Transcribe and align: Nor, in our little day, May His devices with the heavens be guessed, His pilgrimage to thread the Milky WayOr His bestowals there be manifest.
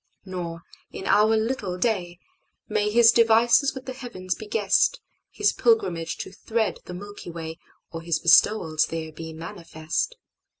Nor, 0.25 0.63
in 0.91 1.05
our 1.05 1.37
little 1.37 1.77
day, 1.77 2.17
May 2.67 2.89
His 2.89 3.11
devices 3.11 3.75
with 3.75 3.85
the 3.85 3.93
heavens 3.93 4.33
be 4.33 4.47
guessed, 4.47 4.99
His 5.29 5.53
pilgrimage 5.53 6.17
to 6.21 6.31
thread 6.31 6.79
the 6.85 6.95
Milky 6.95 7.29
WayOr 7.29 8.03
His 8.03 8.17
bestowals 8.17 8.87
there 8.89 9.11
be 9.11 9.31
manifest. 9.31 10.15